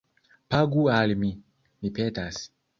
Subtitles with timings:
[0.51, 1.31] Pagu al mi,
[1.81, 2.45] mi petas